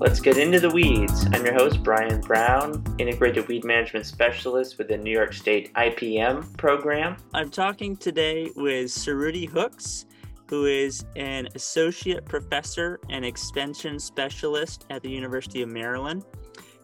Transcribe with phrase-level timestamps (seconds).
[0.00, 1.26] Let's get into the weeds.
[1.32, 6.56] I'm your host, Bryan Brown, Integrated Weed Management Specialist with the New York State IPM
[6.56, 7.16] program.
[7.34, 10.06] I'm talking today with Cerruti Hooks,
[10.48, 16.24] who is an Associate Professor and Extension Specialist at the University of Maryland.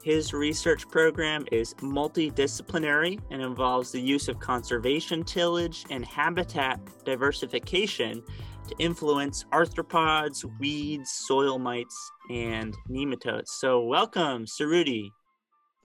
[0.03, 8.25] His research program is multidisciplinary and involves the use of conservation tillage and habitat diversification
[8.69, 13.49] to influence arthropods, weeds, soil mites, and nematodes.
[13.49, 15.11] So, welcome, Cerruti.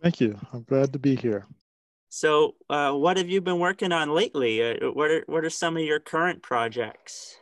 [0.02, 0.38] Thank you.
[0.53, 1.45] I'm glad to be here.
[2.09, 4.63] So, uh, what have you been working on lately?
[4.63, 7.36] Uh, what are what are some of your current projects?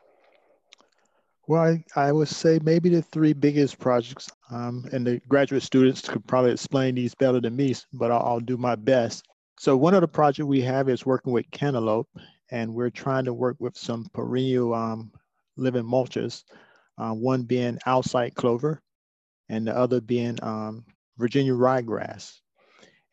[1.48, 6.02] Well, I, I would say maybe the three biggest projects, um, and the graduate students
[6.02, 9.26] could probably explain these better than me, but I'll, I'll do my best.
[9.58, 12.10] So, one of the projects we have is working with cantaloupe,
[12.52, 15.12] and we're trying to work with some perennial um,
[15.58, 16.44] living mulches,
[16.98, 18.82] uh, one being Alsike clover
[19.50, 20.86] and the other being um,
[21.18, 22.40] Virginia ryegrass.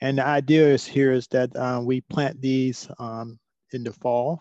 [0.01, 3.39] And the idea is here is that uh, we plant these um,
[3.73, 4.41] in the fall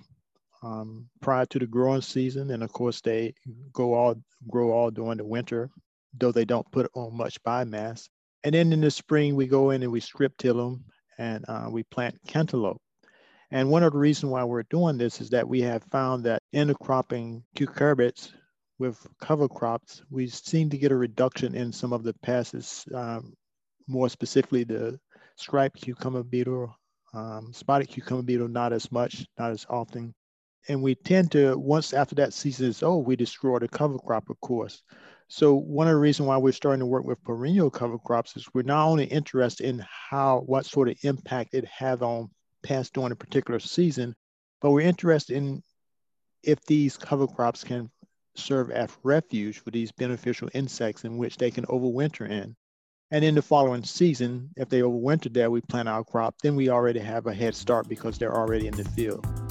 [0.62, 2.52] um, prior to the growing season.
[2.52, 3.34] And of course, they
[3.72, 4.16] go all
[4.50, 5.70] grow all during the winter,
[6.20, 8.10] though they don't put on much biomass.
[8.44, 10.84] And then in the spring, we go in and we strip till them
[11.18, 12.82] and uh, we plant cantaloupe.
[13.54, 16.42] And one of the reasons why we're doing this is that we have found that
[16.56, 18.32] intercropping cucurbits
[18.80, 23.36] with cover crops, we seem to get a reduction in some of the pests, um,
[23.88, 25.00] more specifically the
[25.36, 26.76] striped cucumber beetle,
[27.14, 30.16] um, spotted cucumber beetle, not as much, not as often.
[30.68, 34.32] And we tend to, once after that season is over, we destroy the cover crop,
[34.32, 34.82] of course.
[35.28, 38.48] So one of the reasons why we're starting to work with perennial cover crops is
[38.52, 42.32] we're not only interested in how, what sort of impact it has on
[42.64, 44.16] pass during a particular season,
[44.62, 45.62] but we're interested in
[46.44, 47.90] if these cover crops can
[48.36, 52.56] serve as refuge for these beneficial insects in which they can overwinter in.
[53.12, 56.70] And in the following season, if they overwinter there, we plant our crop, then we
[56.70, 59.43] already have a head start because they're already in the field.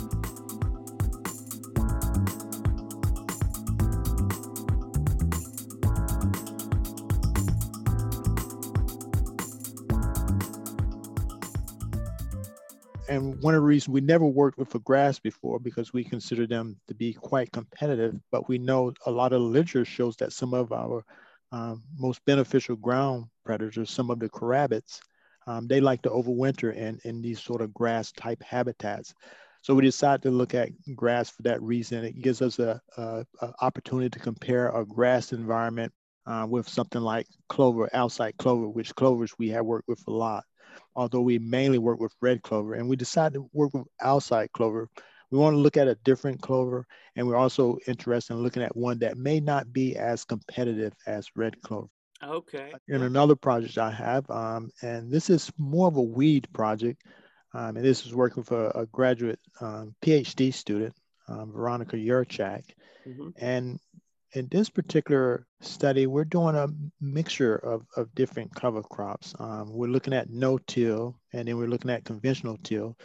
[13.13, 16.47] And one of the reasons we never worked with a grass before because we consider
[16.47, 20.55] them to be quite competitive, but we know a lot of literature shows that some
[20.55, 21.05] of our
[21.53, 24.99] um, most beneficial ground predators, some of the carabids,
[25.47, 29.13] um, they like to overwinter in, in these sort of grass type habitats.
[29.61, 32.07] So we decided to look at grass for that reason.
[32.07, 35.93] It gives us a, a, a opportunity to compare a grass environment
[36.25, 40.45] uh, with something like clover, Alsike clover, which clovers we have worked with a lot
[40.95, 42.75] although we mainly work with red clover.
[42.75, 44.89] And we decided to work with Alsike clover.
[45.31, 48.77] We want to look at a different clover, and we're also interested in looking at
[48.77, 51.89] one that may not be as competitive as red clover.
[52.23, 52.73] Okay.
[52.89, 57.03] In another project I have, um, and this is more of a weed project,
[57.55, 60.95] um, and this is working for a graduate um, PhD student,
[61.29, 62.65] um, Veronica Yurchak.
[63.07, 63.31] Mm-hmm.
[63.39, 63.81] And
[64.35, 66.69] in this particular study, we're doing a
[67.01, 69.35] mixture of, of different cover crops.
[69.39, 72.97] Um, we're looking at no-till, and then we're looking at conventional till.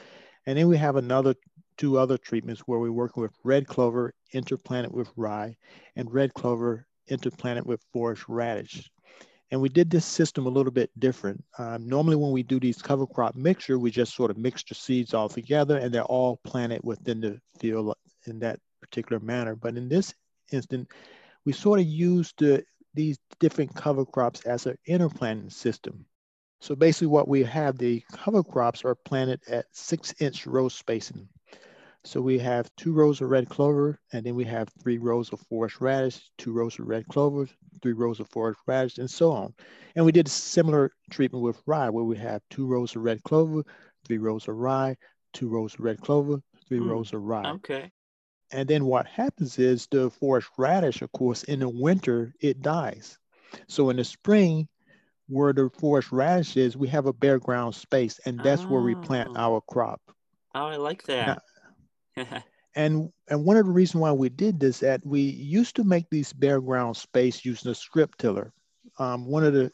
[0.46, 1.36] And then we have another
[1.78, 5.56] two other treatments where we're working with red clover interplanted with rye
[5.96, 8.90] and red clover interplanted with forage radish.
[9.52, 11.44] And we did this system a little bit different.
[11.58, 14.76] Um, normally when we do these cover crop mixture, we just sort of mix the
[14.76, 17.96] seeds all together and they're all planted within the field
[18.26, 19.56] in that particular manner.
[19.56, 20.14] But in this
[20.52, 20.88] instant,
[21.46, 22.64] we sort of used the,
[22.94, 26.06] these different cover crops as an interplanting system.
[26.60, 31.28] So basically what we have, the cover crops are planted at six inch row spacing.
[32.04, 35.42] So we have two rows of red clover, and then we have three rows of
[35.42, 37.48] forage radish, two rows of red clover,
[37.82, 39.54] three rows of forage radish, and so on.
[39.96, 43.22] And we did a similar treatment with rye, where we have two rows of red
[43.24, 43.64] clover,
[44.06, 44.96] three rows of rye,
[45.34, 47.52] two rows of red clover, three mm, rows of rye.
[47.52, 47.92] Okay.
[48.52, 53.18] And then what happens is the forage radish, of course, in the winter, it dies.
[53.68, 54.68] So in the spring,
[55.28, 58.68] where the forage radish is, we have a bare ground space, and that's oh.
[58.68, 59.38] where we plant oh.
[59.38, 60.02] our crop.
[60.56, 61.42] Oh, I like that.
[62.16, 62.26] Now,
[62.76, 66.10] and and one of the reasons why we did this that we used to make
[66.10, 68.54] these bare ground space using a strip tiller.
[68.98, 69.72] Um, one of the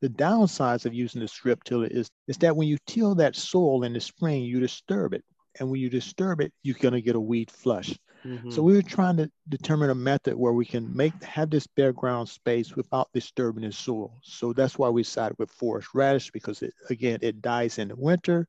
[0.00, 3.84] the downsides of using the strip tiller is, is that when you till that soil
[3.84, 5.24] in the spring, you disturb it
[5.58, 7.98] and when you disturb it, you're going to get a weed flush.
[8.24, 8.50] Mm-hmm.
[8.50, 11.92] So we were trying to determine a method where we can make have this bare
[11.92, 14.18] ground space without disturbing the soil.
[14.22, 17.96] So that's why we decided with forage radish because it again it dies in the
[17.96, 18.46] winter.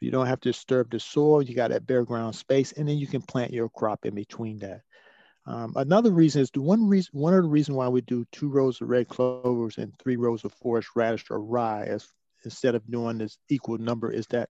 [0.00, 1.42] You don't have to disturb the soil.
[1.42, 4.58] You got that bare ground space, and then you can plant your crop in between
[4.58, 4.82] that.
[5.46, 8.48] Um, another reason is the one reason, one of the reasons why we do two
[8.48, 12.08] rows of red clovers and three rows of forage radish or rye as,
[12.44, 14.50] instead of doing this equal number is that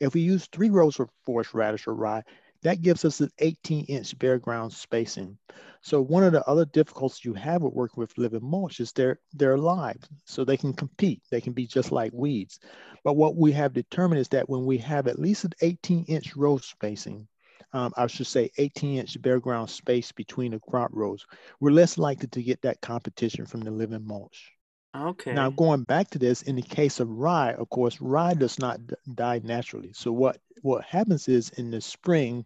[0.00, 2.22] if we use three rows of forage radish or rye,
[2.62, 5.38] that gives us an 18 inch bare ground spacing.
[5.82, 9.20] So one of the other difficulties you have with working with living mulch is they're,
[9.34, 10.02] they're alive.
[10.24, 11.22] So they can compete.
[11.30, 12.58] They can be just like weeds.
[13.04, 16.34] But what we have determined is that when we have at least an 18 inch
[16.34, 17.28] row spacing,
[17.72, 21.24] um, I should say 18 inch bare ground space between the crop rows,
[21.60, 24.55] we're less likely to get that competition from the living mulch.
[24.94, 25.32] Okay.
[25.32, 28.80] Now, going back to this, in the case of rye, of course, rye does not
[29.14, 29.92] die naturally.
[29.92, 32.44] So what what happens is in the spring,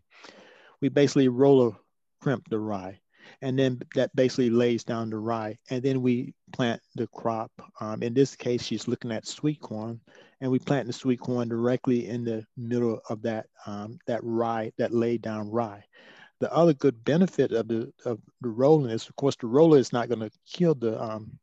[0.81, 1.73] we basically roller
[2.21, 3.01] crimp the rye,
[3.41, 7.53] and then that basically lays down the rye, and then we plant the crop.
[7.81, 10.01] Um, in this case, she's looking at sweet corn,
[10.41, 14.73] and we plant the sweet corn directly in the middle of that um, that rye,
[14.79, 15.85] that laid down rye.
[16.41, 19.93] The other good benefit of the of the rolling is, of course, the roller is
[19.93, 21.39] not going to kill the um,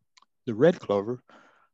[0.48, 1.22] the red clover,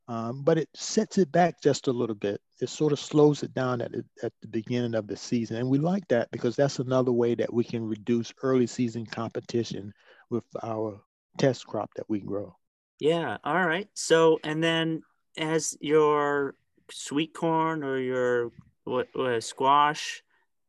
[0.09, 2.41] um, but it sets it back just a little bit.
[2.59, 5.55] It sort of slows it down at, at the beginning of the season.
[5.57, 9.93] And we like that because that's another way that we can reduce early season competition
[10.29, 10.99] with our
[11.37, 12.53] test crop that we grow.
[12.99, 13.37] Yeah.
[13.45, 13.87] All right.
[13.93, 15.03] So, and then
[15.37, 16.55] as your
[16.91, 18.51] sweet corn or your
[18.83, 20.21] what, what squash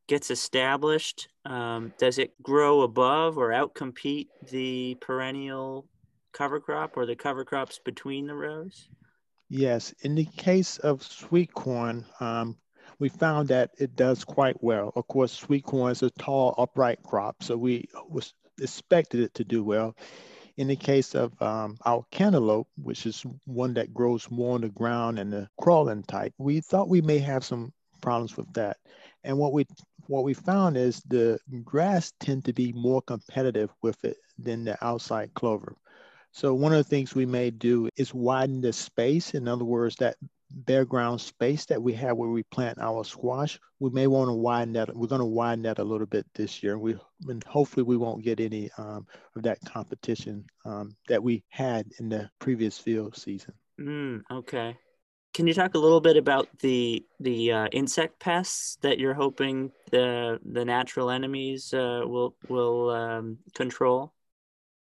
[0.07, 5.87] gets established, um, does it grow above or outcompete the perennial
[6.35, 8.89] cover crop or the cover crops between the rows?
[9.49, 12.57] Yes, in the case of sweet corn, um,
[12.99, 14.91] we found that it does quite well.
[14.95, 17.87] Of course, sweet corn is a tall, upright crop, so we
[18.61, 19.95] expected it to do well.
[20.57, 24.69] In the case of um, our cantaloupe, which is one that grows more on the
[24.69, 28.77] ground and the crawling type, we thought we may have some problems with that.
[29.23, 29.65] And what we
[30.07, 34.77] what we found is the grass tend to be more competitive with it than the
[34.81, 35.75] Alsike clover.
[36.35, 39.35] So one of the things we may do is widen the space.
[39.35, 40.17] In other words, that
[40.51, 44.33] bare ground space that we have where we plant our squash, we may want to
[44.33, 44.93] widen that.
[44.93, 46.77] We're going to widen that a little bit this year.
[46.77, 46.97] We
[47.29, 52.09] and hopefully we won't get any um, of that competition um, that we had in
[52.09, 53.53] the previous field season.
[53.79, 54.75] Mm, okay.
[55.33, 59.71] Can you talk a little bit about the the uh, insect pests that you're hoping
[59.89, 64.11] the the natural enemies uh, will will um, control?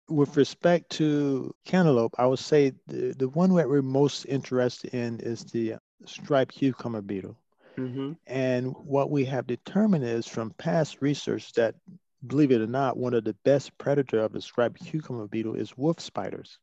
[0.07, 5.19] With respect to cantaloupe, I would say the, the one that we're most interested in
[5.19, 5.75] is the
[6.05, 7.37] striped cucumber beetle.
[7.77, 8.13] Mm-hmm.
[8.27, 11.75] And what we have determined is from past research that,
[12.25, 15.77] believe it or not, one of the best predator of the striped cucumber beetle is
[15.77, 16.59] wolf spiders.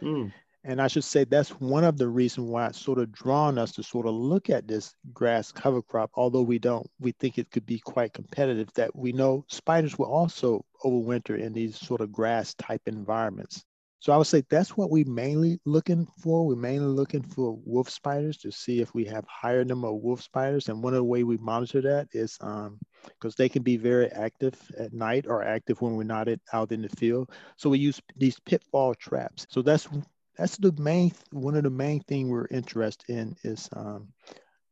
[0.00, 0.32] Mm.
[0.66, 3.72] And I should say that's one of the reasons why it's sort of drawn us
[3.72, 7.50] to sort of look at this grass cover crop, although we don't, we think it
[7.50, 12.12] could be quite competitive, that we know spiders will also overwinter in these sort of
[12.12, 13.64] grass type environments.
[14.04, 16.46] So I would say that's what we mainly looking for.
[16.46, 20.20] We're mainly looking for wolf spiders to see if we have higher number of wolf
[20.20, 20.68] spiders.
[20.68, 24.08] And one of the way we monitor that is because um, they can be very
[24.12, 27.30] active at night or active when we're not out in the field.
[27.56, 29.46] So we use these pitfall traps.
[29.48, 29.88] So that's
[30.36, 34.08] that's the main one of the main thing we're interested in is um,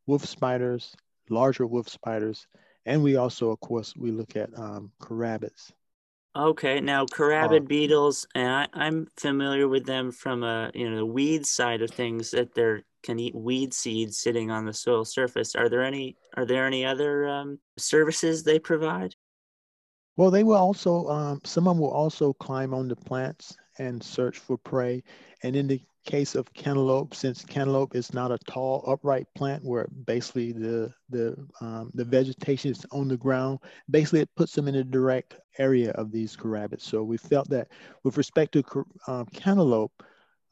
[0.05, 0.95] wolf spiders,
[1.27, 2.45] larger wolf spiders,
[2.85, 4.91] and we also, of course, we look at um.
[6.35, 10.97] Okay, now carabid uh, beetles, and I, I'm familiar with them from a you know
[10.97, 15.05] the weed side of things that they're can eat weed seeds sitting on the soil
[15.05, 15.55] surface.
[15.55, 19.13] Are there any are there any other um, services they provide?
[20.15, 24.01] Well, they will also um, some of them will also climb on the plants and
[24.03, 25.03] search for prey.
[25.43, 29.87] And in the case of cantaloupe, since cantaloupe is not a tall upright plant where
[30.05, 34.75] basically the the um, the vegetation is on the ground, basically it puts them in
[34.75, 36.81] a direct area of these carabids.
[36.81, 37.69] So we felt that
[38.03, 39.91] with respect to um, cantaloupe,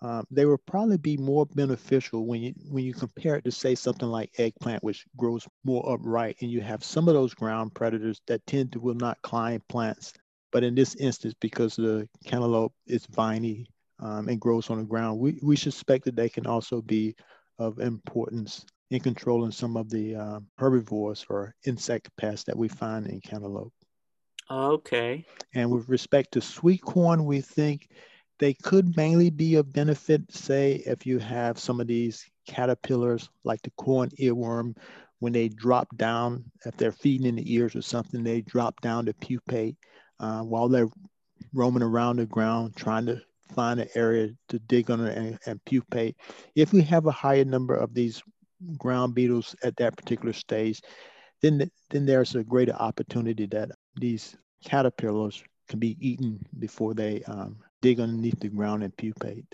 [0.01, 3.75] um, they will probably be more beneficial when you when you compare it to say
[3.75, 8.21] something like eggplant, which grows more upright, and you have some of those ground predators
[8.27, 10.13] that tend to will not climb plants
[10.51, 13.67] but in this instance, because the cantaloupe is viney
[13.99, 17.15] um, and grows on the ground, we, we suspect that they can also be
[17.59, 23.07] of importance in controlling some of the um, herbivores or insect pests that we find
[23.07, 23.73] in cantaloupe.
[24.49, 25.25] Okay.
[25.55, 27.87] And with respect to sweet corn, we think
[28.39, 33.61] they could mainly be of benefit, say, if you have some of these caterpillars like
[33.61, 34.75] the corn earworm,
[35.19, 39.05] when they drop down, if they're feeding in the ears or something, they drop down
[39.05, 39.77] to pupate
[40.21, 40.89] uh, while they're
[41.53, 43.21] roaming around the ground trying to
[43.53, 46.15] find an area to dig on and, and pupate.
[46.55, 48.23] If we have a higher number of these
[48.77, 50.81] ground beetles at that particular stage,
[51.41, 57.57] then then there's a greater opportunity that these caterpillars can be eaten before they um,
[57.81, 59.45] dig underneath the ground and pupate.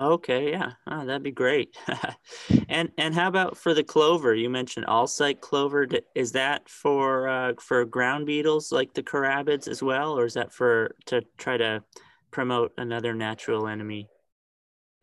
[0.00, 1.76] Okay, yeah, oh, that'd be great.
[2.68, 4.34] and and how about for the clover?
[4.34, 5.86] You mentioned Alsike clover.
[6.14, 10.52] Is that for uh, for ground beetles like the carabids as well, or is that
[10.52, 11.84] for to try to
[12.30, 14.08] promote another natural enemy?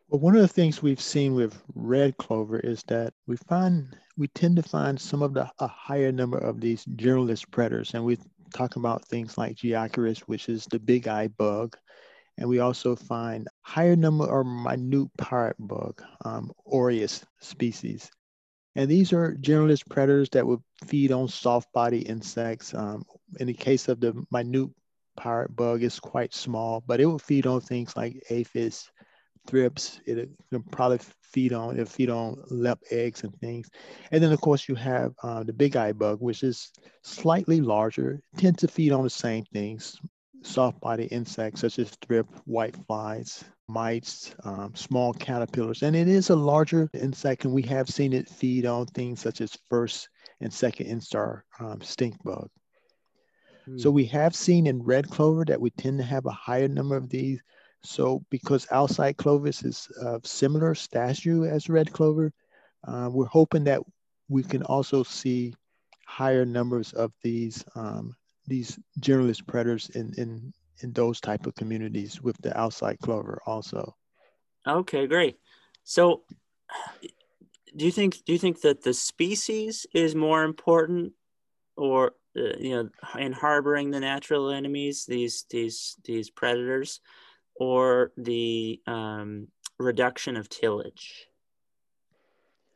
[0.08, 4.26] Well, one of the things we've seen with red clover is that we find we
[4.28, 8.18] tend to find some of the a higher number of these generalist predators, and we
[8.52, 11.76] talk about things like Geocoris, which is the big eye bug,
[12.40, 18.10] and we also find higher number of minute pirate bug, um, Orius species.
[18.76, 22.72] And these are generalist predators that would feed on soft body insects.
[22.72, 23.04] Um,
[23.38, 24.70] in the case of the minute
[25.16, 28.90] pirate bug, it's quite small, but it will feed on things like aphids,
[29.46, 30.00] thrips.
[30.06, 33.68] It can probably feed on it feed on lep eggs and things.
[34.10, 36.70] And then of course you have uh, the big eye bug, which is
[37.02, 40.00] slightly larger, tends to feed on the same things,
[40.42, 45.82] soft body insects such as thrip, white flies, mites, um, small caterpillars.
[45.82, 49.40] And it is a larger insect, and we have seen it feed on things such
[49.40, 50.08] as first
[50.40, 52.48] and second instar um, stink bug.
[53.66, 53.78] Hmm.
[53.78, 56.96] So we have seen in red clover that we tend to have a higher number
[56.96, 57.40] of these.
[57.82, 62.32] So because Alsike clovis is of similar stature as red clover,
[62.86, 63.80] uh, we're hoping that
[64.28, 65.54] we can also see
[66.06, 68.14] higher numbers of these um,
[68.50, 70.52] these generalist predators in, in,
[70.82, 73.94] in those type of communities with the Alsike clover also.
[74.66, 75.36] Okay, great.
[75.84, 76.24] So
[77.76, 81.12] do you think do you think that the species is more important
[81.76, 82.88] or uh, you know
[83.18, 87.00] in harboring the natural enemies these these these predators
[87.54, 89.46] or the um,
[89.78, 91.26] reduction of tillage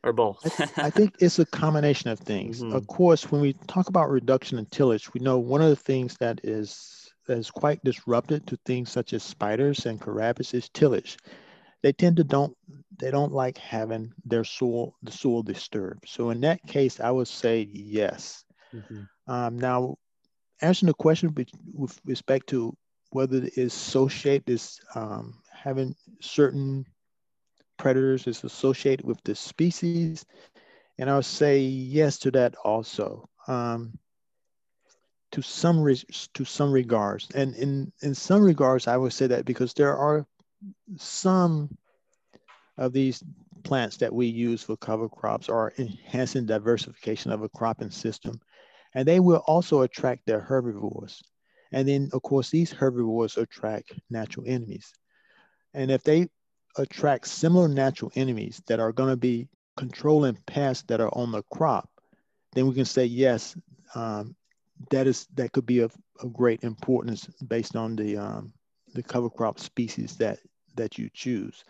[0.05, 0.61] or both?
[0.61, 2.63] I, I, think it's a combination of things.
[2.63, 2.77] Mm-hmm.
[2.77, 6.17] Of course, when we talk about reduction in tillage, we know one of the things
[6.19, 11.17] that is that is quite disruptive to things such as spiders and carabids is tillage.
[11.83, 12.57] They tend to don't
[12.99, 16.09] they don't like having their soil the soil disturbed.
[16.09, 18.45] So in that case, I would say yes.
[18.75, 19.33] Mm-hmm.
[19.33, 19.97] Um, now,
[20.61, 21.35] answering the question
[21.73, 22.77] with respect to
[23.11, 26.85] whether it is associated is um, having certain
[27.77, 30.25] predators is associated with the species?
[30.99, 33.29] And I would say yes to that also.
[33.47, 33.99] Um,
[35.33, 35.85] to some
[36.35, 40.25] to some regards, and in in some regards, I would say that because there are
[40.97, 41.77] some
[42.77, 43.21] of these
[43.65, 48.41] plants that we use for cover crops are enhancing diversification of a cropping system,
[48.95, 51.21] and they will also attract their herbivores.
[51.73, 54.93] And then, of course, these herbivores attract natural enemies.
[55.73, 56.29] And if they
[56.77, 61.43] attract similar natural enemies that are going to be controlling pests that are on the
[61.53, 61.89] crop,
[62.53, 63.57] then we can say yes,
[63.95, 64.35] um,
[64.91, 68.53] that is that could be of, of great importance based on the um,
[68.95, 70.39] the cover crop species that
[70.77, 71.65] that you choose.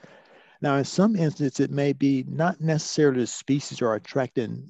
[0.61, 4.67] Now, in some instances, it may be not necessarily the species are attracting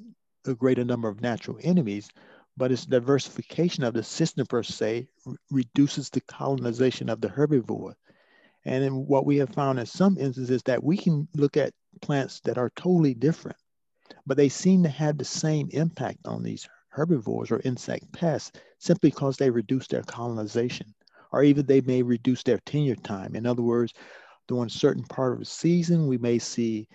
[0.46, 2.10] a greater number of natural enemies,
[2.56, 5.08] but its diversification of the system per se
[5.50, 7.94] reduces the colonization of the herbivore.
[8.64, 12.58] And what we have found in some instances that we can look at plants that
[12.58, 13.58] are totally different,
[14.26, 19.10] but they seem to have the same impact on these herbivores or insect pests simply
[19.10, 20.94] because they reduce their colonization,
[21.32, 23.34] or even they may reduce their tenure time.
[23.34, 23.92] In other words,
[24.48, 26.88] during a certain part of the season, we may see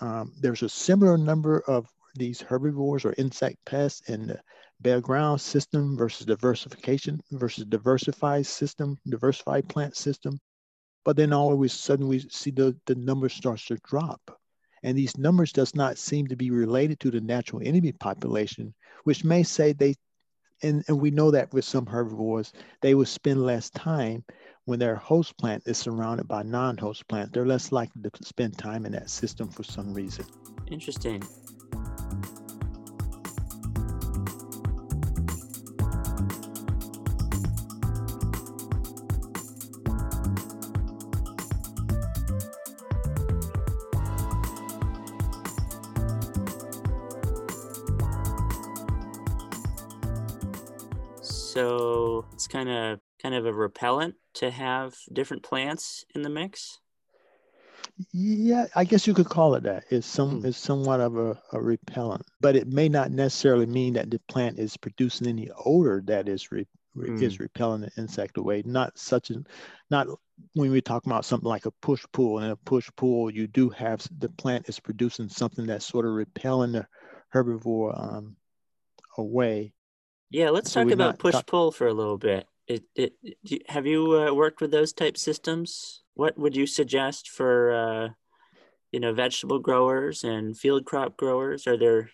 [0.00, 4.40] um, there's a similar number of these herbivores or insect pests in the
[4.80, 10.38] bare ground system versus diversification versus diversified system, diversified plant system.
[11.04, 14.38] But then all of a sudden we see the, the number starts to drop.
[14.82, 19.24] And these numbers does not seem to be related to the natural enemy population, which
[19.24, 19.94] may say they,
[20.62, 24.24] and, and we know that with some herbivores, they will spend less time
[24.64, 27.30] when their host plant is surrounded by non-host plants.
[27.32, 30.24] They're less likely to spend time in that system for some reason.
[30.70, 31.22] Interesting.
[51.52, 56.78] So it's kind of kind of a repellent to have different plants in the mix.
[58.12, 59.84] Yeah, I guess you could call it that.
[59.90, 60.46] It's some hmm.
[60.46, 64.58] it's somewhat of a, a, repellent, but it may not necessarily mean that the plant
[64.58, 67.22] is producing any odor that is re, hmm.
[67.22, 68.62] is repelling the insect away.
[68.64, 69.42] Not such a
[69.90, 70.06] not
[70.54, 72.38] when we talk about something like a push pull.
[72.38, 76.12] And a push pull, you do have the plant is producing something that's sort of
[76.12, 76.86] repelling the
[77.34, 78.36] herbivore um,
[79.18, 79.74] away.
[80.32, 82.48] Yeah, let's so talk about push talk- pull for a little bit.
[82.66, 83.12] it, it,
[83.68, 86.02] have you uh, worked with those type systems?
[86.14, 88.08] What would you suggest for uh,
[88.90, 91.66] you know vegetable growers and field crop growers?
[91.66, 92.10] Are there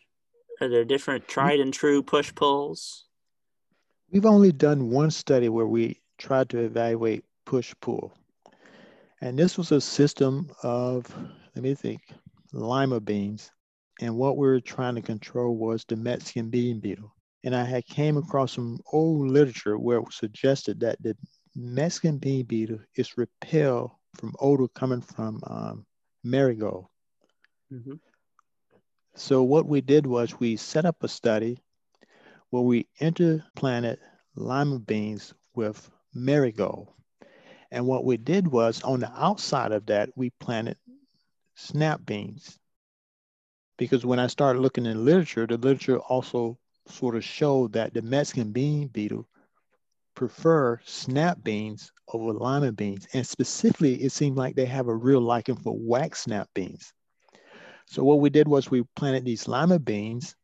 [0.61, 3.05] are there different tried and true push pulls?
[4.11, 8.13] We've only done one study where we tried to evaluate push pull,
[9.21, 11.07] and this was a system of
[11.55, 12.01] let me think
[12.53, 13.53] lima beans,
[14.01, 17.13] and what we were trying to control was the Mexican bean beetle
[17.45, 21.17] and I had came across some old literature where it suggested that the
[21.55, 25.87] Mexican bean beetle is repelled from odor coming from um,
[26.25, 26.87] marigold.
[27.73, 27.95] Mm-hmm.
[29.15, 31.63] So what we did was we set up a study
[32.51, 33.99] where we interplanted
[34.35, 36.89] lima beans with marigold.
[37.71, 40.79] And what we did was on the outside of that, we planted
[41.55, 42.59] snap beans.
[43.77, 46.59] Because when I started looking in literature, the literature also
[46.91, 49.29] sort of showed that the Mexican bean beetle
[50.15, 53.07] prefer snap beans over lima beans.
[53.13, 56.93] And specifically, it seemed like they have a real liking for wax snap beans.
[57.87, 60.35] So what we did was we planted these lima beans,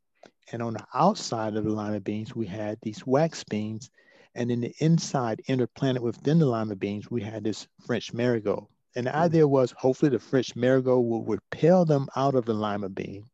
[0.52, 3.90] and on the outside of the lima beans, we had these wax beans.
[4.36, 8.68] And in the inside, interplanted within the lima beans, we had this French marigold.
[8.96, 9.18] And the hmm.
[9.18, 13.24] idea was hopefully the French marigold will repel them out of the lima bean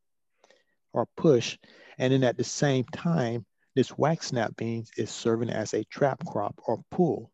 [0.93, 1.59] or push
[2.01, 3.45] and then at the same time,
[3.77, 7.31] this wax snap beans is serving as a trap crop or pull,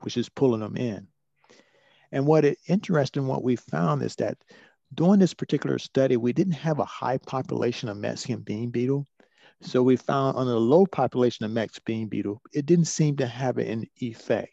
[0.00, 1.08] which is pulling them in.
[2.12, 4.36] And what is interesting, what we found is that
[4.92, 9.06] during this particular study, we didn't have a high population of Mexican bean beetle.
[9.62, 13.26] So we found on a low population of Mex bean beetle, it didn't seem to
[13.26, 14.52] have an effect.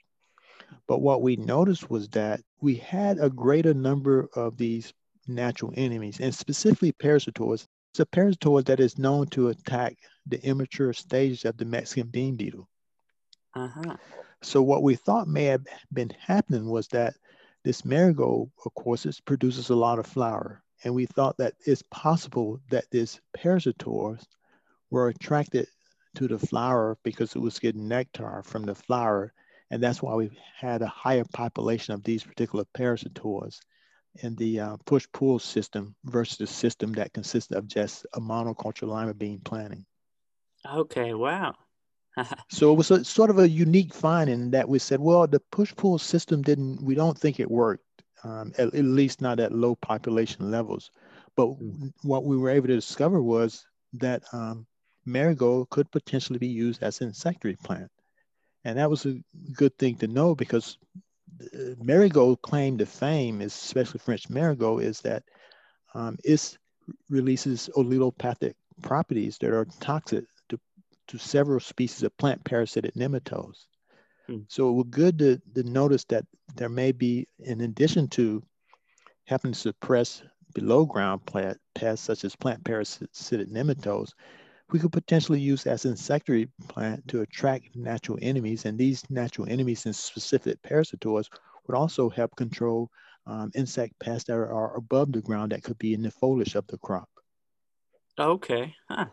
[0.87, 4.93] But what we noticed was that we had a greater number of these
[5.27, 10.93] natural enemies, and specifically parasitoids it's a parasitoid that is known to attack the immature
[10.93, 12.69] stages of the Mexican bean beetle.
[13.53, 13.97] Uh-huh.
[14.41, 17.15] So what we thought may have been happening was that
[17.65, 20.63] this marigold, of course, it produces a lot of flower.
[20.83, 24.25] And we thought that it's possible that this parasitoids
[24.89, 25.67] were attracted
[26.15, 29.33] to the flower because it was getting nectar from the flower.
[29.69, 33.59] And that's why we had a higher population of these particular parasitoids
[34.15, 39.13] in the uh, push-pull system versus the system that consists of just a monoculture lima
[39.13, 39.85] bean planting.
[40.69, 41.55] Okay, wow.
[42.49, 45.97] so it was a, sort of a unique finding that we said, well, the push-pull
[45.97, 47.85] system didn't, we don't think it worked,
[48.23, 50.91] um, at, at, least not at low population levels.
[51.35, 51.91] But mm.
[52.03, 54.67] what we were able to discover was that um,
[55.05, 57.89] marigold could potentially be used as an insectary plant.
[58.63, 59.19] And that was a
[59.53, 60.77] good thing to know because
[61.81, 65.23] marigold claim to fame, is especially French marigold, is that
[65.93, 66.57] um, it
[67.09, 70.59] releases allelopathic properties that are toxic to,
[71.07, 73.65] to several species of plant parasitic nematodes.
[74.27, 74.39] Hmm.
[74.47, 76.25] So it was good to, to notice that
[76.55, 78.43] there may be, in addition to
[79.25, 80.23] helping to suppress
[80.53, 84.13] below ground plant pests such as plant parasitic nematodes,
[84.71, 88.65] we could potentially use as an insectary plant to attract natural enemies.
[88.65, 91.29] And these natural enemies and specific parasitoids
[91.67, 92.89] would also help control
[93.27, 96.65] um, insect pests that are above the ground that could be in the foliage of
[96.67, 97.09] the crop.
[98.17, 98.75] Okay.
[98.89, 99.07] Huh.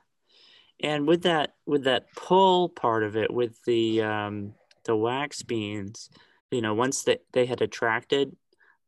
[0.81, 6.09] And with that, with that pull part of it, with the um, the wax beans,
[6.53, 8.37] you know, once that they had attracted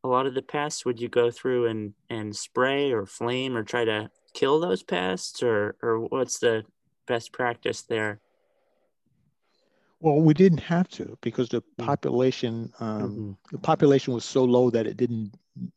[0.05, 3.65] a lot of the pests, would you go through and and spray or flame or
[3.65, 6.65] try to kill those pests or or what's the
[7.07, 8.21] best practice there
[10.01, 11.85] well we didn't have to because the mm.
[11.85, 13.33] population um, mm-hmm.
[13.53, 15.33] the population was so low that it didn't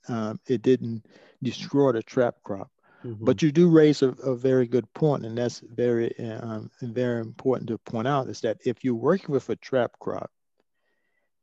[0.08, 1.06] um, it didn't
[1.42, 2.72] destroy the trap crop
[3.04, 3.24] mm-hmm.
[3.24, 7.68] but you do raise a, a, very good point and that's very um, very important
[7.68, 10.32] to point out is that if you're working with a trap crop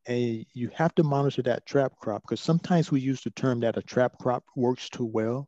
[0.07, 3.77] and you have to monitor that trap crop because sometimes we use the term that
[3.77, 5.46] a trap crop works too well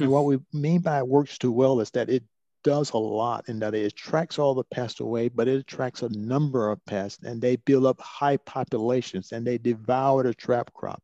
[0.00, 2.24] and what we mean by it works too well is that it
[2.62, 6.08] does a lot in that it attracts all the pests away, but it attracts a
[6.10, 11.02] number of pests and they build up high populations and they devour the trap crop.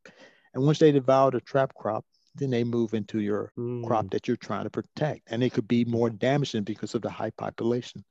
[0.53, 3.85] And once they devour the trap crop, then they move into your mm.
[3.85, 5.21] crop that you're trying to protect.
[5.27, 8.05] And it could be more damaging because of the high population.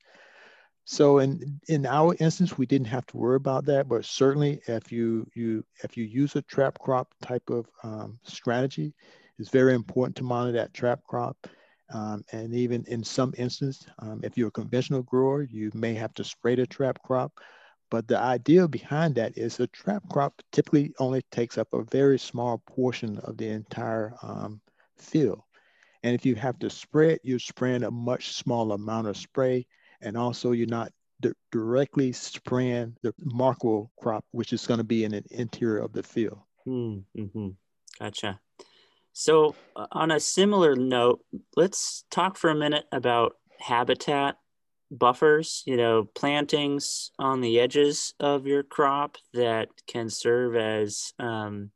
[0.85, 3.89] So in in our instance, we didn't have to worry about that.
[3.89, 8.95] But certainly, if you you if you use a trap crop type of um, strategy,
[9.39, 11.37] it's very important to monitor that trap crop.
[11.93, 16.13] Um, and even in some instances, um, if you're a conventional grower, you may have
[16.15, 17.33] to spray the trap crop.
[17.91, 22.19] But the idea behind that is the trap crop typically only takes up a very
[22.19, 24.61] small portion of the entire um,
[24.99, 25.41] field.
[26.03, 29.67] And if you have to spray it, you're spraying a much smaller amount of spray.
[30.03, 35.05] And also you're not di- directly spraying the macro crop, which is going to be
[35.05, 36.41] in the interior of the field.
[36.65, 37.49] Hmm, mm-hmm.
[37.99, 38.39] Gotcha.
[39.19, 41.25] So, uh, on a similar note,
[41.57, 44.37] let's talk for a minute about habitat
[44.93, 51.73] buffers, you know, plantings on the edges of your crop that can serve as, um,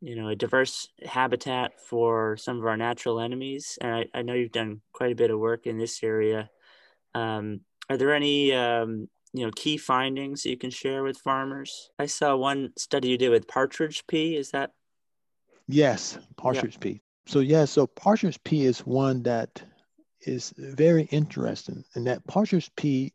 [0.00, 3.78] you know, a diverse habitat for some of our natural enemies.
[3.80, 6.50] And I, I know you've done quite a bit of work in this area.
[7.14, 11.90] Um, are there any, um, you know, key findings you can share with farmers?
[12.00, 14.36] I saw one study you did with partridge pea.
[14.36, 14.72] Is that?
[15.66, 17.00] Yes, partridge pea.
[17.26, 19.62] So yeah, so partridge pea is one that
[20.20, 23.12] is very interesting and that partridge pea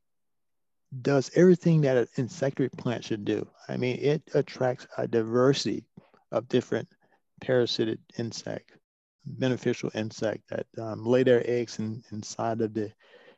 [1.02, 3.48] does everything that an insectivorous plant should do.
[3.68, 5.86] I mean, it attracts a diversity
[6.32, 6.88] of different
[7.42, 8.72] parasitic insect,
[9.26, 12.92] beneficial insect that um, lay their eggs in, inside of the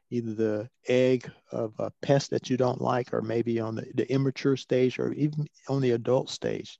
[0.10, 4.12] either the egg of a pest that you don't like, or maybe on the, the
[4.12, 6.80] immature stage, or even on the adult stage.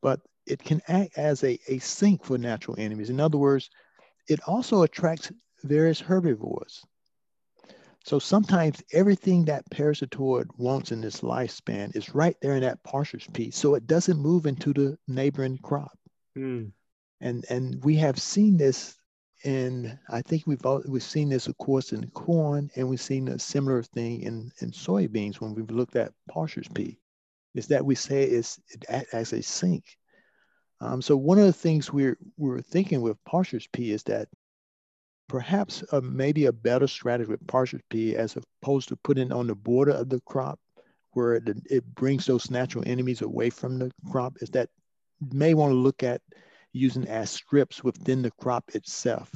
[0.00, 3.10] But it can act as a, a sink for natural enemies.
[3.10, 3.70] In other words,
[4.28, 5.30] it also attracts
[5.64, 6.84] various herbivores.
[8.04, 13.30] So sometimes everything that parasitoid wants in this lifespan is right there in that partridge
[13.32, 13.50] pea.
[13.50, 15.98] So it doesn't move into the neighboring crop.
[16.36, 16.72] Mm.
[17.20, 18.96] And and we have seen this
[19.44, 23.28] in I think we've all, we've seen this of course in corn and we've seen
[23.28, 26.98] a similar thing in, in soybeans when we've looked at partridge pea.
[27.54, 29.84] Is that we say it's it acts as a sink.
[30.80, 34.28] Um, so one of the things we're we're thinking with partridge pea is that
[35.28, 39.54] perhaps uh, maybe a better strategy with partridge pea as opposed to putting on the
[39.54, 40.58] border of the crop
[41.12, 44.68] where it, it brings those natural enemies away from the crop is that
[45.32, 46.20] may want to look at
[46.72, 49.30] using as strips within the crop itself.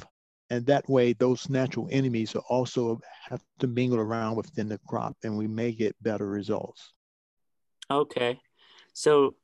[0.49, 5.17] And that way, those natural enemies will also have to mingle around within the crop,
[5.23, 6.93] and we may get better results.
[7.89, 8.39] Okay.
[8.93, 9.35] So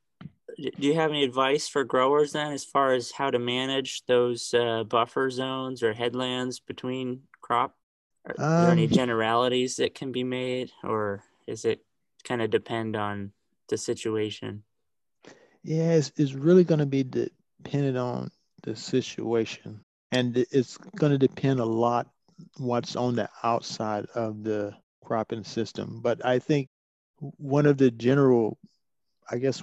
[0.57, 4.53] do you have any advice for growers then as far as how to manage those
[4.53, 7.75] uh, buffer zones or headlands between crop?
[8.25, 11.83] Are, um, there any um, generalities that can be made or is it
[12.23, 13.31] kind of depend on
[13.69, 14.63] the situation?
[15.63, 18.31] Yeah it's, it's really going to be dependent on
[18.63, 19.81] the situation
[20.11, 22.07] and it's going to depend a lot
[22.57, 26.67] what's on the outside of the cropping system but i think
[27.37, 28.57] one of the general
[29.29, 29.61] i guess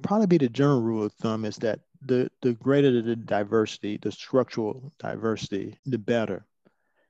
[0.00, 4.10] probably be the general rule of thumb is that the, the greater the diversity, the
[4.10, 6.46] structural diversity, the better.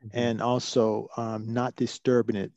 [0.05, 0.19] Mm-hmm.
[0.19, 2.53] And also um, not disturbing it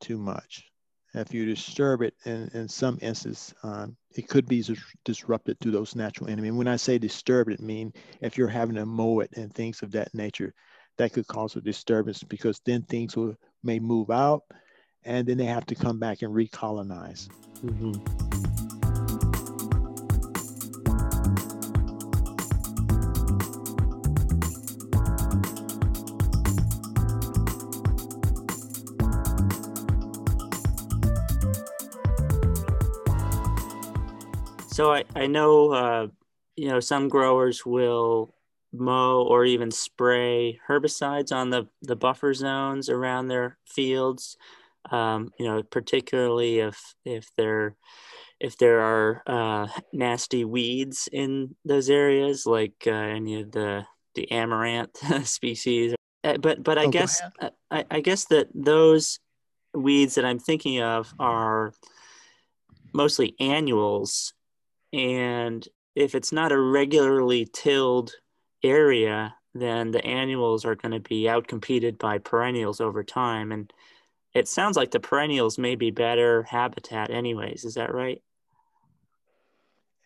[0.00, 0.64] too much.
[1.12, 4.64] If you disturb it in, in some instances, um, it could be
[5.04, 6.50] disrupted through those natural enemies.
[6.50, 9.52] And when I say disturb it, I mean if you're having to mow it and
[9.52, 10.54] things of that nature,
[10.98, 14.42] that could cause a disturbance because then things will, may move out
[15.04, 17.28] and then they have to come back and recolonize.
[17.64, 18.73] Mm-hmm.
[34.74, 36.08] So I, I know, uh,
[36.56, 38.34] you know, some growers will
[38.72, 44.36] mow or even spray herbicides on the, the buffer zones around their fields.
[44.90, 47.76] Um, you know, particularly if if there
[48.40, 54.28] if there are uh, nasty weeds in those areas, like uh, any of the the
[54.32, 54.96] amaranth
[55.28, 55.94] species.
[56.24, 59.20] Uh, but but I oh, guess uh, I, I guess that those
[59.72, 61.72] weeds that I'm thinking of are
[62.92, 64.34] mostly annuals
[64.94, 68.12] and if it's not a regularly tilled
[68.62, 73.52] area, then the annuals are going to be outcompeted by perennials over time.
[73.52, 73.72] And
[74.34, 77.64] it sounds like the perennials may be better habitat, anyways.
[77.64, 78.22] Is that right?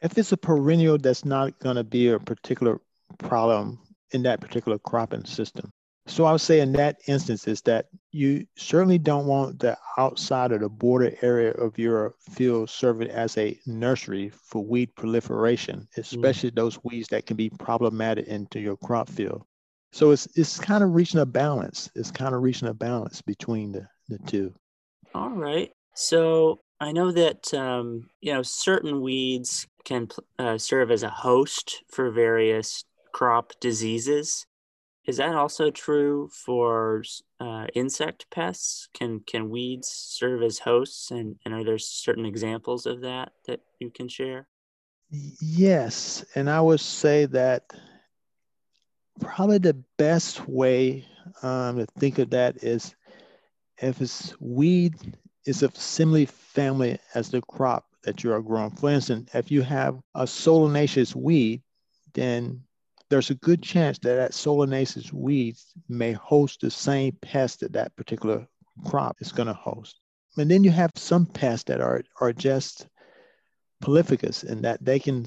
[0.03, 2.81] If it's a perennial, that's not going to be a particular
[3.19, 3.79] problem
[4.13, 5.71] in that particular cropping system.
[6.09, 10.53] So I would say in that instance is that you certainly don't want the outside
[10.53, 15.99] of the border area of your field serving as a nursery for weed proliferation, mm.
[15.99, 16.57] especially mm.
[16.57, 19.45] those weeds that can be problematic into your crop field.
[19.93, 21.91] So it's it's kind of reaching a balance.
[21.95, 24.53] It's kind of reaching a balance between the, the two.
[25.15, 25.71] All right.
[25.95, 31.83] So I know that um, you know certain weeds can uh, serve as a host
[31.91, 34.47] for various crop diseases.
[35.09, 37.03] Is that also true for
[37.41, 38.91] uh, insect pests?
[38.93, 43.61] Can can weeds serve as hosts, and, and are there certain examples of that that
[43.81, 44.49] you can share?
[45.11, 47.73] Yes, and I would say that
[49.19, 51.07] probably the best way
[51.43, 52.95] um, to think of that is
[53.79, 54.95] if it's weed
[55.47, 58.73] is a similar family as the crop that you are growing.
[58.73, 61.63] For instance, if you have a solanaceous weed,
[62.13, 62.65] then
[63.11, 65.57] there's a good chance that that solanaceous weed
[65.89, 68.47] may host the same pest that that particular
[68.85, 70.01] crop is going to host.
[70.37, 72.87] And then you have some pests that are, are just
[73.81, 75.27] prolificous in that they can,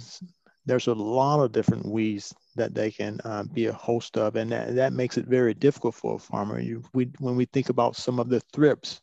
[0.65, 4.35] there's a lot of different weeds that they can uh, be a host of.
[4.35, 6.59] And that, that makes it very difficult for a farmer.
[6.59, 9.01] You, we, when we think about some of the thrips,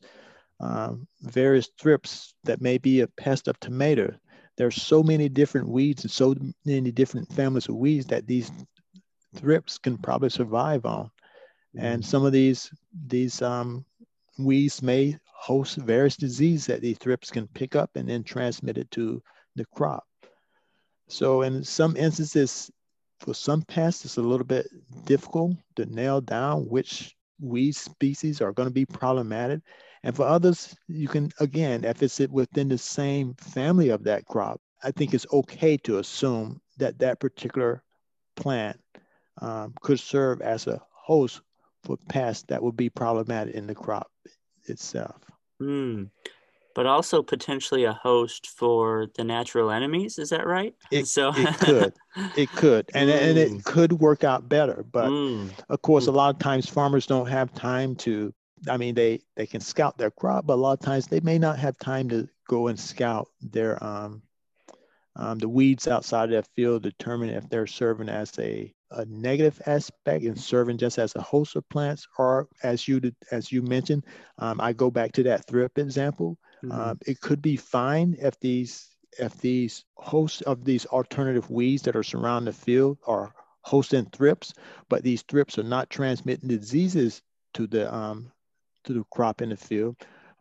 [0.60, 4.14] um, various thrips that may be a pest of tomato,
[4.58, 6.34] there's so many different weeds and so
[6.66, 8.50] many different families of weeds that these
[9.36, 11.04] thrips can probably survive on.
[11.76, 11.86] Mm-hmm.
[11.86, 12.70] And some of these
[13.06, 13.84] these um,
[14.36, 18.90] weeds may host various diseases that these thrips can pick up and then transmit it
[18.90, 19.22] to
[19.54, 20.04] the crop.
[21.06, 22.70] So in some instances,
[23.20, 24.66] for some pests, it's a little bit
[25.04, 29.60] difficult to nail down which weed species are going to be problematic.
[30.08, 34.58] And for others, you can, again, if it's within the same family of that crop,
[34.82, 37.82] I think it's okay to assume that that particular
[38.34, 38.80] plant
[39.42, 41.42] um, could serve as a host
[41.84, 44.10] for pests that would be problematic in the crop
[44.64, 45.20] itself.
[45.60, 46.08] Mm.
[46.74, 50.18] But also potentially a host for the natural enemies.
[50.18, 50.74] Is that right?
[50.90, 51.92] It, so it could,
[52.34, 53.20] it could, and mm.
[53.20, 53.58] and it hmm.
[53.58, 54.86] could work out better.
[54.90, 55.50] But mm.
[55.68, 58.32] of course, a lot of times farmers don't have time to
[58.68, 61.38] I mean, they they can scout their crop, but a lot of times they may
[61.38, 64.22] not have time to go and scout their um,
[65.16, 69.60] um, the weeds outside of their field, determine if they're serving as a, a negative
[69.66, 73.00] aspect and serving just as a host of plants, or as you
[73.32, 74.04] as you mentioned,
[74.38, 76.38] um, I go back to that thrip example.
[76.64, 76.80] Mm-hmm.
[76.80, 81.96] Um, it could be fine if these if these hosts of these alternative weeds that
[81.96, 84.54] are surrounding the field are hosting thrips,
[84.88, 87.22] but these thrips are not transmitting diseases
[87.54, 88.30] to the um,
[88.88, 89.96] to the crop in the field.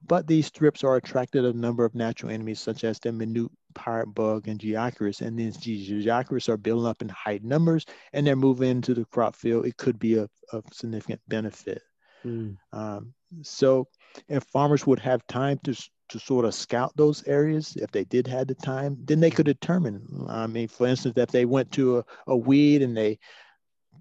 [0.07, 4.07] But these thrips are attracted a number of natural enemies, such as the minute pirate
[4.07, 5.21] bug and Geocoris.
[5.21, 9.35] And these Geocoris are building up in high numbers and they're moving into the crop
[9.35, 9.65] field.
[9.65, 11.81] It could be of, of significant benefit.
[12.25, 12.57] Mm.
[12.73, 13.87] Um, so
[14.29, 15.73] if farmers would have time to,
[16.09, 19.45] to sort of scout those areas, if they did have the time, then they could
[19.45, 20.25] determine.
[20.29, 23.19] I mean, for instance, if they went to a, a weed and they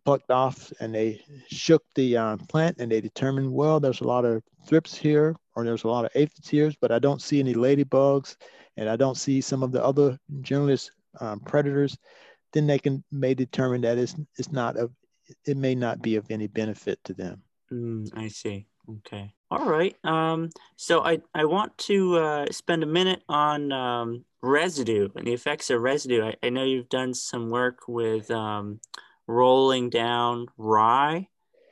[0.06, 4.24] plucked off and they shook the um, plant and they determined, well, there's a lot
[4.24, 7.54] of thrips here or there's a lot of aphids here, but I don't see any
[7.54, 8.36] ladybugs
[8.76, 10.90] and I don't see some of the other generalist
[11.20, 11.98] um, predators,
[12.52, 14.92] then they can may determine that it's, it's not of,
[15.44, 17.42] it may not be of any benefit to them.
[17.72, 18.68] Mm, I see.
[18.88, 19.34] Okay.
[19.50, 19.96] All right.
[20.04, 25.32] Um, so I, I want to uh, spend a minute on um, residue and the
[25.32, 26.22] effects of residue.
[26.22, 28.78] I, I know you've done some work with um,
[29.26, 31.28] rolling down rye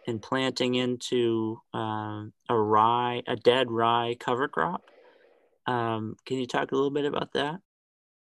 [0.07, 4.83] and planting into um, a rye, a dead rye cover crop.
[5.67, 7.61] Um, can you talk a little bit about that?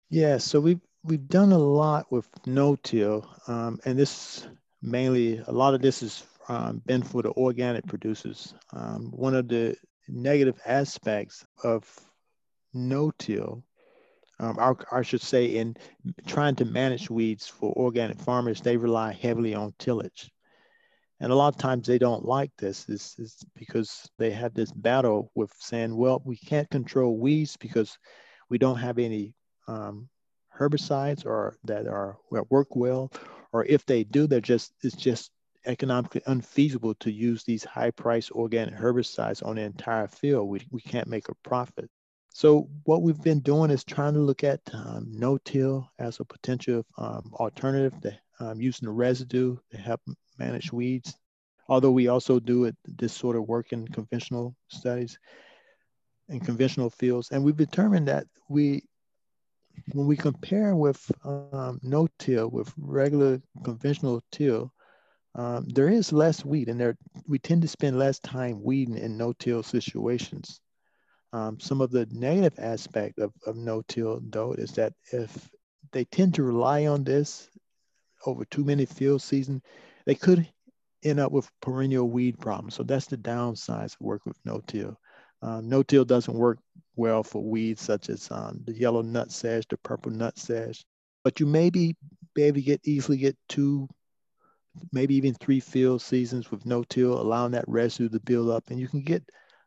[0.09, 4.47] Yeah, so we've we've done a lot with no-till, um, and this
[4.81, 8.53] mainly a lot of this has um, been for the organic producers.
[8.71, 9.75] Um, one of the
[10.07, 11.85] negative aspects of
[12.73, 13.63] no-till
[14.39, 15.75] um, I, I should say, in
[16.25, 20.31] trying to manage weeds for organic farmers, they rely heavily on tillage.
[21.19, 24.71] And a lot of times they don't like this is, is because they have this
[24.71, 27.97] battle with saying, well, we can't control weeds because
[28.49, 29.33] we don't have any
[29.67, 30.09] um,
[30.57, 33.11] herbicides or that are that work well,
[33.51, 35.31] or if they do, they're just it's just
[35.65, 40.49] economically unfeasible to use these high price organic herbicides on the entire field.
[40.49, 41.89] We, we can't make a profit.
[42.33, 46.83] So what we've been doing is trying to look at um, no-till as a potential
[46.97, 50.01] um, alternative to um, using the residue to help
[50.39, 51.15] manage weeds.
[51.69, 55.17] Although we also do it, this sort of work in conventional studies
[56.27, 57.29] in conventional fields.
[57.31, 58.83] And we've determined that we,
[59.91, 64.73] when we compare with um, no-till with regular conventional till,
[65.35, 69.17] um, there is less weed and there, we tend to spend less time weeding in
[69.17, 70.59] no-till situations.
[71.33, 75.49] Um, some of the negative aspect of, of no-till though is that if
[75.91, 77.49] they tend to rely on this
[78.25, 79.61] over too many field seasons,
[80.05, 80.47] they could
[81.03, 82.75] end up with perennial weed problems.
[82.75, 84.97] So that's the downside of working with no-till.
[85.41, 86.59] Um, no-till doesn't work
[86.95, 90.83] well for weeds such as um, the yellow nutsedge, the purple nutsedge,
[91.23, 91.95] but you may be,
[92.35, 93.89] be able to get easily get two,
[94.91, 98.87] maybe even three field seasons with no-till, allowing that residue to build up, and you
[98.87, 99.23] can get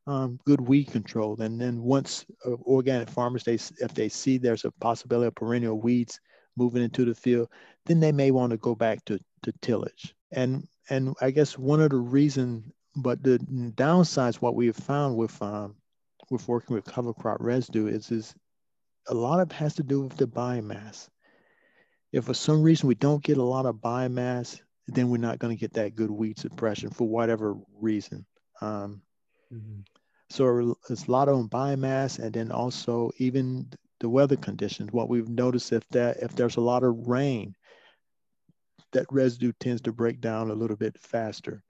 [0.07, 1.41] um, good weed control.
[1.41, 5.81] And then once uh, organic farmers, they if they see there's a possibility of perennial
[5.81, 6.21] weeds
[6.57, 7.49] moving into the field,
[7.85, 10.15] then they may want to go back to, to tillage.
[10.33, 13.39] And and I guess one of the reasons, but the
[13.75, 15.77] downsides, what we have found with um,
[16.31, 18.35] with working with cover crop residue is, is
[19.09, 21.09] a lot of it has to do with the biomass.
[22.13, 25.55] If for some reason we don't get a lot of biomass, then we're not going
[25.55, 28.25] to get that good weed suppression for whatever reason.
[28.61, 29.03] Um,
[29.53, 29.81] mm-hmm.
[30.31, 33.69] So it's a lot on biomass, and then also even
[34.01, 34.93] the weather conditions.
[34.93, 37.55] What we've noticed if that if there's a lot of rain,
[38.93, 41.63] that residue tends to break down a little bit faster.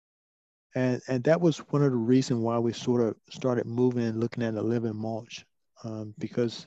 [0.74, 4.20] And, and that was one of the reasons why we sort of started moving and
[4.20, 5.46] looking at a living mulch
[5.84, 6.66] um, because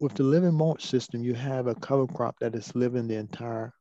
[0.00, 3.72] with the living mulch system, you have a cover crop that is living the entire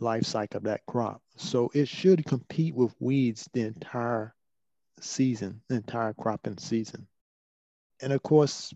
[0.00, 1.20] life cycle of that crop.
[1.36, 4.34] So it should compete with weeds the entire
[5.00, 7.06] season, the entire cropping season.
[8.00, 8.72] And of course,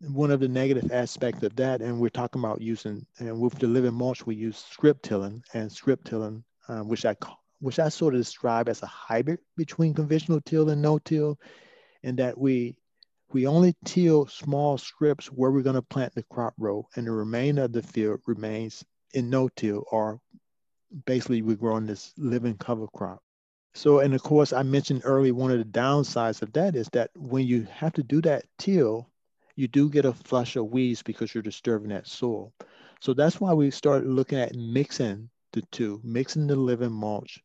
[0.00, 3.66] one of the negative aspects of that, and we're talking about using, and with the
[3.66, 7.16] living mulch, we use strip tilling and strip tilling, um, which I
[7.60, 11.38] which I sort of describe as a hybrid between conventional till and no-till,
[12.02, 12.76] in that we
[13.32, 17.12] we only till small strips where we're going to plant the crop row, and the
[17.12, 20.20] remainder of the field remains in no-till, or
[21.04, 23.22] basically we're growing this living cover crop.
[23.74, 27.10] So, and of course, I mentioned earlier one of the downsides of that is that
[27.14, 29.08] when you have to do that till,
[29.56, 32.52] you do get a flush of weeds because you're disturbing that soil.
[33.00, 37.40] So that's why we started looking at mixing the two, mixing the living mulch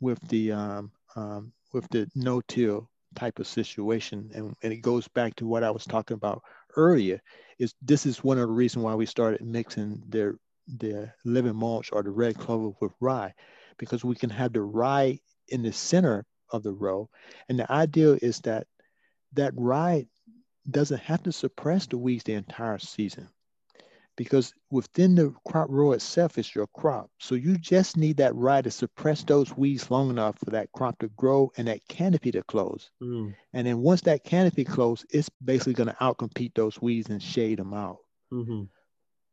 [0.00, 5.34] with the um, um, with the no-till type of situation, and, and it goes back
[5.36, 6.42] to what I was talking about
[6.76, 7.20] earlier.
[7.58, 10.38] Is this is one of the reasons why we started mixing the
[10.78, 13.34] the living mulch or the red clover with rye,
[13.78, 17.08] because we can have the rye in the center of the row,
[17.48, 18.66] and the idea is that
[19.34, 20.06] that rye
[20.70, 23.28] doesn't have to suppress the weeds the entire season
[24.18, 27.08] because within the crop row itself is your crop.
[27.18, 30.98] So you just need that rye to suppress those weeds long enough for that crop
[30.98, 32.90] to grow and that canopy to close.
[33.00, 33.34] Mm.
[33.52, 37.60] And then once that canopy closes, it's basically going to outcompete those weeds and shade
[37.60, 37.98] them out.
[38.32, 38.64] Mm-hmm.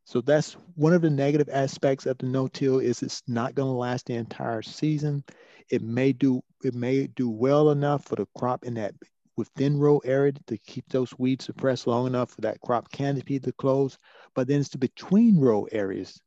[0.06, 3.78] So that's one of the negative aspects of the no-till is it's not going to
[3.78, 5.24] last the entire season.
[5.72, 8.94] It may do it may do well enough for the crop in that
[9.36, 13.52] within row area to keep those weeds suppressed long enough for that crop canopy to
[13.52, 13.98] close.
[14.36, 16.22] But then it's the between row areas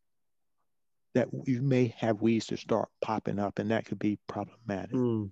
[1.14, 4.92] that you may have weeds to start popping up, and that could be problematic.
[4.92, 5.30] Mm.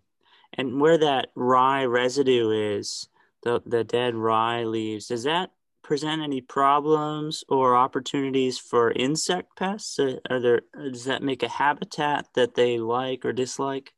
[0.55, 3.09] And where that rye residue is,
[3.43, 5.51] the, the dead rye leaves, does that
[5.87, 9.99] present any problems or opportunities for insect pests?
[10.01, 13.93] Are there, does that make a habitat that they like or dislike?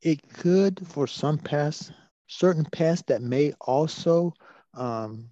[0.00, 1.92] It could for some pests
[2.32, 4.32] certain pests that may also
[4.74, 5.28] um,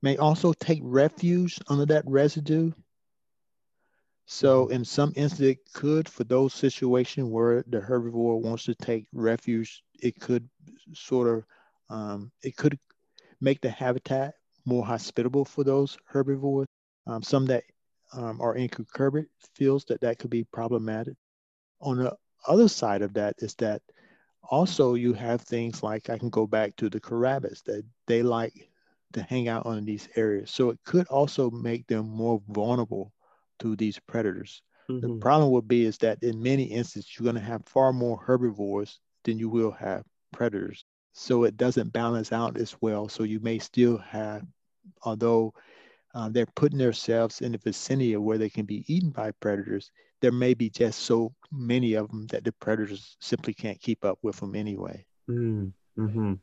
[0.00, 2.70] may also take refuge under that residue.
[4.26, 4.74] So mm-hmm.
[4.74, 9.82] in some instances, it could, for those situations where the herbivore wants to take refuge,
[10.00, 10.48] it could
[10.94, 11.44] sort of,
[11.90, 12.78] um, it could
[13.40, 14.34] make the habitat
[14.68, 16.66] more hospitable for those herbivores.
[17.06, 17.64] Um, some that
[18.12, 21.14] um, are in cucurbit fields that that could be problematic.
[21.80, 23.82] On the other side of that is that
[24.42, 28.70] also you have things like I can go back to the carabus that they like
[29.14, 30.50] to hang out on these areas.
[30.50, 33.12] So it could also make them more vulnerable
[33.60, 34.62] to these predators.
[34.90, 35.06] Mm-hmm.
[35.06, 38.18] The problem would be is that in many instances you're going to have far more
[38.18, 40.84] herbivores than you will have predators.
[41.12, 43.08] So it doesn't balance out as well.
[43.08, 44.46] So you may still have,
[45.02, 45.52] although
[46.14, 49.90] uh, they're putting themselves in the vicinity of where they can be eaten by predators,
[50.20, 54.18] there may be just so many of them that the predators simply can't keep up
[54.22, 55.04] with them anyway.
[55.28, 56.34] Mm, mm-hmm.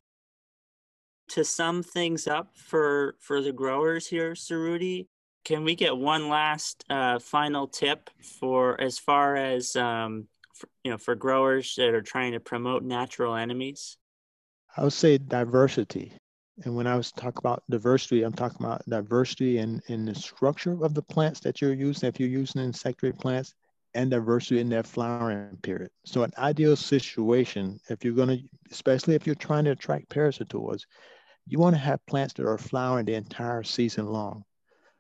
[1.30, 5.08] To sum things up for for the growers here, Cerruti,
[5.44, 10.92] can we get one last uh, final tip for as far as um, for, you
[10.92, 13.98] know for growers that are trying to promote natural enemies?
[14.78, 16.14] I would say diversity.
[16.64, 20.84] And when I was talking about diversity, I'm talking about diversity in, in the structure
[20.84, 22.08] of the plants that you're using.
[22.08, 23.54] If you're using insectary plants,
[23.96, 25.90] and diversity in that flowering period.
[26.06, 30.82] So an ideal situation, if you're going to, especially if you're trying to attract parasitoids,
[31.48, 34.44] you want to have plants that are flowering the entire season long.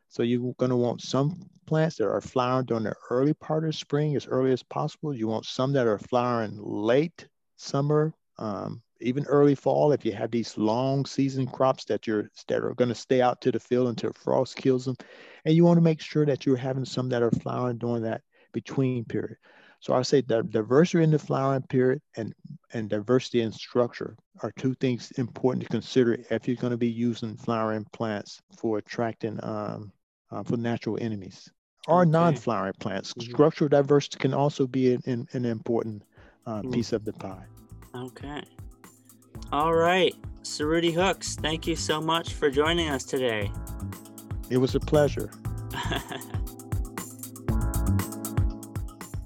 [0.07, 3.75] So you're going to want some plants that are flowering during the early part of
[3.75, 5.13] spring as early as possible.
[5.13, 7.27] You want some that are flowering late
[7.57, 9.91] summer, um, even early fall.
[9.91, 13.41] If you have these long season crops that you're that are going to stay out
[13.41, 14.95] to the field until frost kills them,
[15.45, 18.21] and you want to make sure that you're having some that are flowering during that
[18.51, 19.37] between period.
[19.79, 22.33] So I say that diversity in the flowering period and,
[22.73, 26.89] and diversity in structure are two things important to consider if you're going to be
[26.89, 29.91] using flowering plants for attracting um,
[30.31, 31.51] uh, for natural enemies
[31.87, 32.09] or okay.
[32.09, 33.13] non-flowering plants.
[33.13, 33.31] Mm-hmm.
[33.31, 36.01] Structural diversity can also be an, an, an important
[36.47, 36.73] uh, mm.
[36.73, 37.45] piece of the pie.
[37.95, 38.41] Okay.
[39.51, 40.15] All right.
[40.43, 43.51] Cerruti Hooks, thank you so much for joining us today.
[44.49, 45.31] It was a pleasure.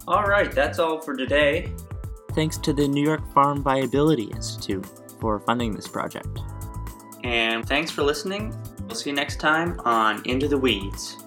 [0.08, 1.74] all right, that's all for today.
[2.32, 4.88] Thanks to the New York Farm Viability Institute
[5.20, 6.40] for funding this project.
[7.24, 8.56] And thanks for listening.
[8.88, 11.18] We'll see you next time on Into the Weeds.